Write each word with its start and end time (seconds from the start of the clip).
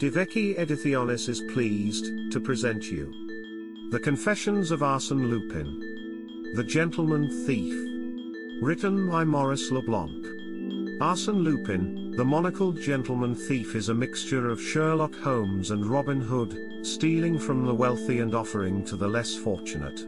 Devecchi 0.00 0.58
Ediciones 0.58 1.28
is 1.28 1.40
pleased 1.52 2.32
to 2.32 2.40
present 2.40 2.90
you 2.90 3.12
The 3.92 4.00
Confessions 4.00 4.72
of 4.72 4.80
Arsène 4.80 5.30
Lupin. 5.30 6.52
The 6.56 6.64
Gentleman 6.64 7.30
Thief. 7.46 7.72
Written 8.60 9.08
by 9.08 9.22
Maurice 9.22 9.70
Leblanc. 9.70 10.26
Arsène 11.00 11.44
Lupin, 11.44 12.10
the 12.16 12.24
monocled 12.24 12.80
gentleman 12.80 13.34
thief 13.36 13.76
is 13.76 13.90
a 13.90 13.94
mixture 13.94 14.48
of 14.50 14.60
Sherlock 14.60 15.14
Holmes 15.14 15.70
and 15.70 15.86
Robin 15.86 16.20
Hood, 16.20 16.84
stealing 16.84 17.38
from 17.38 17.64
the 17.64 17.74
wealthy 17.74 18.18
and 18.18 18.34
offering 18.34 18.84
to 18.86 18.96
the 18.96 19.08
less 19.08 19.36
fortunate. 19.36 20.04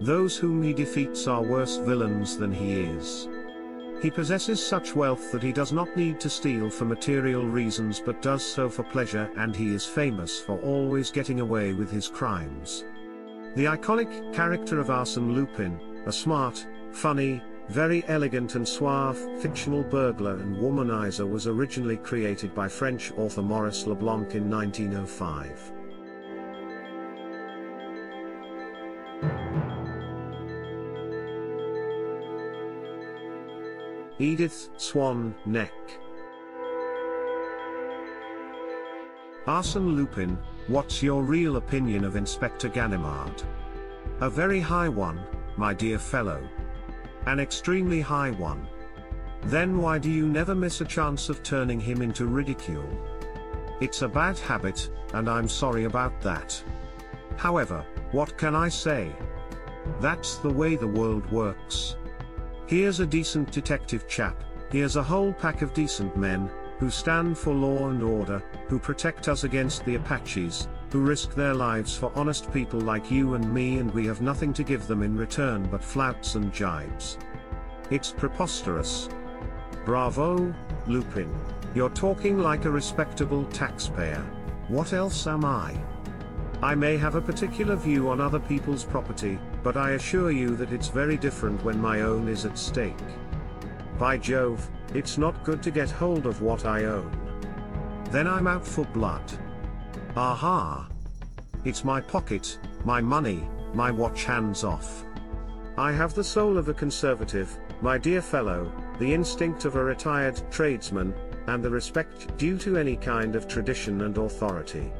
Those 0.00 0.36
whom 0.36 0.62
he 0.64 0.72
defeats 0.72 1.28
are 1.28 1.42
worse 1.42 1.76
villains 1.76 2.36
than 2.36 2.52
he 2.52 2.80
is. 2.80 3.28
He 4.02 4.10
possesses 4.10 4.64
such 4.64 4.96
wealth 4.96 5.30
that 5.30 5.44
he 5.44 5.52
does 5.52 5.72
not 5.72 5.96
need 5.96 6.18
to 6.20 6.28
steal 6.28 6.68
for 6.68 6.84
material 6.84 7.46
reasons 7.46 8.02
but 8.04 8.20
does 8.20 8.44
so 8.44 8.68
for 8.68 8.82
pleasure 8.82 9.30
and 9.36 9.54
he 9.54 9.72
is 9.72 9.86
famous 9.86 10.40
for 10.40 10.58
always 10.58 11.12
getting 11.12 11.38
away 11.38 11.72
with 11.72 11.88
his 11.88 12.08
crimes. 12.08 12.82
The 13.54 13.66
iconic 13.66 14.34
character 14.34 14.80
of 14.80 14.88
Arsène 14.88 15.32
Lupin, 15.32 15.78
a 16.04 16.12
smart, 16.12 16.66
funny, 16.90 17.40
very 17.68 18.02
elegant 18.08 18.56
and 18.56 18.66
suave 18.66 19.18
fictional 19.40 19.84
burglar 19.84 20.34
and 20.38 20.56
womanizer 20.56 21.30
was 21.30 21.46
originally 21.46 21.96
created 21.96 22.52
by 22.56 22.66
French 22.66 23.12
author 23.12 23.42
Maurice 23.42 23.86
Leblanc 23.86 24.34
in 24.34 24.50
1905. 24.50 25.72
Edith 34.22 34.68
Swan 34.76 35.34
Neck 35.46 35.72
Arsène 39.48 39.96
Lupin, 39.96 40.38
what's 40.68 41.02
your 41.02 41.24
real 41.24 41.56
opinion 41.56 42.04
of 42.04 42.14
Inspector 42.14 42.68
Ganimard? 42.68 43.42
A 44.20 44.30
very 44.30 44.60
high 44.60 44.88
one, 44.88 45.20
my 45.56 45.74
dear 45.74 45.98
fellow. 45.98 46.40
An 47.26 47.40
extremely 47.40 48.00
high 48.00 48.30
one. 48.30 48.64
Then 49.46 49.82
why 49.82 49.98
do 49.98 50.08
you 50.08 50.28
never 50.28 50.54
miss 50.54 50.80
a 50.80 50.84
chance 50.84 51.28
of 51.28 51.42
turning 51.42 51.80
him 51.80 52.00
into 52.00 52.26
ridicule? 52.26 52.88
It's 53.80 54.02
a 54.02 54.08
bad 54.08 54.38
habit, 54.38 54.88
and 55.14 55.28
I'm 55.28 55.48
sorry 55.48 55.82
about 55.82 56.20
that. 56.20 56.62
However, 57.36 57.84
what 58.12 58.38
can 58.38 58.54
I 58.54 58.68
say? 58.68 59.10
That's 60.00 60.36
the 60.36 60.52
way 60.52 60.76
the 60.76 60.86
world 60.86 61.28
works. 61.32 61.96
Here's 62.72 63.00
a 63.00 63.06
decent 63.06 63.52
detective 63.52 64.08
chap, 64.08 64.42
here's 64.70 64.96
a 64.96 65.02
whole 65.02 65.34
pack 65.34 65.60
of 65.60 65.74
decent 65.74 66.16
men, 66.16 66.50
who 66.78 66.88
stand 66.88 67.36
for 67.36 67.52
law 67.52 67.90
and 67.90 68.02
order, 68.02 68.42
who 68.66 68.78
protect 68.78 69.28
us 69.28 69.44
against 69.44 69.84
the 69.84 69.96
Apaches, 69.96 70.68
who 70.90 71.02
risk 71.02 71.34
their 71.34 71.52
lives 71.52 71.94
for 71.94 72.10
honest 72.14 72.50
people 72.50 72.80
like 72.80 73.10
you 73.10 73.34
and 73.34 73.52
me 73.52 73.76
and 73.76 73.92
we 73.92 74.06
have 74.06 74.22
nothing 74.22 74.54
to 74.54 74.62
give 74.64 74.86
them 74.86 75.02
in 75.02 75.18
return 75.18 75.68
but 75.70 75.84
flouts 75.84 76.34
and 76.34 76.50
jibes. 76.50 77.18
It's 77.90 78.10
preposterous. 78.10 79.10
Bravo, 79.84 80.54
Lupin. 80.86 81.30
You're 81.74 81.90
talking 81.90 82.38
like 82.38 82.64
a 82.64 82.70
respectable 82.70 83.44
taxpayer. 83.50 84.24
What 84.68 84.94
else 84.94 85.26
am 85.26 85.44
I? 85.44 85.78
I 86.62 86.76
may 86.76 86.96
have 86.96 87.16
a 87.16 87.20
particular 87.20 87.74
view 87.74 88.08
on 88.08 88.20
other 88.20 88.38
people's 88.38 88.84
property, 88.84 89.36
but 89.64 89.76
I 89.76 89.90
assure 89.90 90.30
you 90.30 90.54
that 90.56 90.72
it's 90.72 90.86
very 90.86 91.16
different 91.16 91.64
when 91.64 91.80
my 91.80 92.02
own 92.02 92.28
is 92.28 92.44
at 92.44 92.56
stake. 92.56 92.94
By 93.98 94.16
Jove, 94.16 94.70
it's 94.94 95.18
not 95.18 95.42
good 95.42 95.60
to 95.64 95.72
get 95.72 95.90
hold 95.90 96.24
of 96.24 96.40
what 96.40 96.64
I 96.64 96.84
own. 96.84 97.10
Then 98.12 98.28
I'm 98.28 98.46
out 98.46 98.64
for 98.64 98.84
blood. 98.84 99.24
Aha! 100.14 100.88
It's 101.64 101.84
my 101.84 102.00
pocket, 102.00 102.58
my 102.84 103.00
money, 103.00 103.42
my 103.74 103.90
watch 103.90 104.24
hands 104.24 104.62
off. 104.62 105.04
I 105.76 105.90
have 105.90 106.14
the 106.14 106.22
soul 106.22 106.58
of 106.58 106.68
a 106.68 106.74
conservative, 106.74 107.58
my 107.80 107.98
dear 107.98 108.22
fellow, 108.22 108.70
the 109.00 109.12
instinct 109.12 109.64
of 109.64 109.74
a 109.74 109.82
retired 109.82 110.40
tradesman, 110.52 111.12
and 111.48 111.60
the 111.60 111.70
respect 111.70 112.36
due 112.36 112.56
to 112.58 112.76
any 112.76 112.96
kind 112.96 113.34
of 113.34 113.48
tradition 113.48 114.02
and 114.02 114.16
authority. 114.16 114.92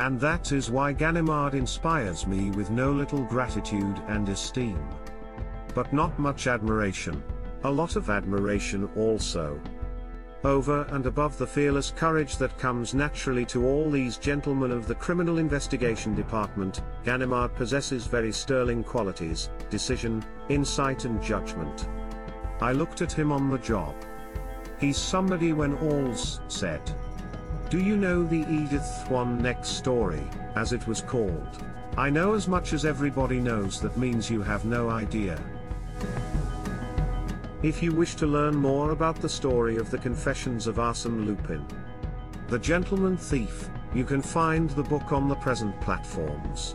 And 0.00 0.18
that 0.18 0.50
is 0.50 0.70
why 0.70 0.94
Ganimard 0.94 1.52
inspires 1.52 2.26
me 2.26 2.50
with 2.52 2.70
no 2.70 2.90
little 2.90 3.22
gratitude 3.24 4.00
and 4.08 4.26
esteem. 4.30 4.82
But 5.74 5.92
not 5.92 6.18
much 6.18 6.46
admiration. 6.46 7.22
A 7.64 7.70
lot 7.70 7.96
of 7.96 8.08
admiration 8.08 8.88
also. 8.96 9.60
Over 10.42 10.86
and 10.92 11.04
above 11.04 11.36
the 11.36 11.46
fearless 11.46 11.90
courage 11.94 12.38
that 12.38 12.56
comes 12.56 12.94
naturally 12.94 13.44
to 13.46 13.66
all 13.66 13.90
these 13.90 14.16
gentlemen 14.16 14.70
of 14.70 14.86
the 14.86 14.94
Criminal 14.94 15.36
Investigation 15.36 16.14
Department, 16.14 16.80
Ganimard 17.04 17.54
possesses 17.54 18.06
very 18.06 18.32
sterling 18.32 18.82
qualities, 18.82 19.50
decision, 19.68 20.24
insight 20.48 21.04
and 21.04 21.22
judgment. 21.22 21.90
I 22.62 22.72
looked 22.72 23.02
at 23.02 23.12
him 23.12 23.30
on 23.32 23.50
the 23.50 23.58
job. 23.58 23.94
He's 24.78 24.96
somebody 24.96 25.52
when 25.52 25.76
all's 25.76 26.40
said. 26.48 26.80
Do 27.70 27.78
you 27.78 27.96
know 27.96 28.24
the 28.24 28.44
Edith 28.50 28.84
Swan 28.84 29.40
Neck 29.40 29.64
story, 29.64 30.24
as 30.56 30.72
it 30.72 30.84
was 30.88 31.02
called? 31.02 31.64
I 31.96 32.10
know 32.10 32.34
as 32.34 32.48
much 32.48 32.72
as 32.72 32.84
everybody 32.84 33.38
knows 33.38 33.80
that 33.80 33.96
means 33.96 34.28
you 34.28 34.42
have 34.42 34.64
no 34.64 34.90
idea. 34.90 35.40
If 37.62 37.80
you 37.80 37.92
wish 37.92 38.16
to 38.16 38.26
learn 38.26 38.56
more 38.56 38.90
about 38.90 39.20
the 39.20 39.28
story 39.28 39.76
of 39.76 39.88
the 39.88 39.98
Confessions 39.98 40.66
of 40.66 40.78
Arsène 40.78 41.24
Lupin, 41.24 41.64
the 42.48 42.58
Gentleman 42.58 43.16
Thief, 43.16 43.68
you 43.94 44.02
can 44.02 44.20
find 44.20 44.70
the 44.70 44.82
book 44.82 45.12
on 45.12 45.28
the 45.28 45.36
present 45.36 45.80
platforms. 45.80 46.74